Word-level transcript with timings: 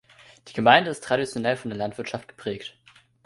Die 0.47 0.53
Gemeinde 0.53 0.89
ist 0.89 1.03
traditionell 1.03 1.55
von 1.55 1.69
der 1.69 1.77
Landwirtschaft 1.77 2.27
geprägt. 2.27 2.75